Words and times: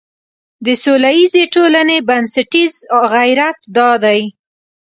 د 0.65 0.67
سولیزې 0.83 1.43
ټولنې 1.53 1.97
بنسټیز 2.09 2.73
غیرت 3.13 3.59
دا 3.77 3.89
دی. 4.03 4.21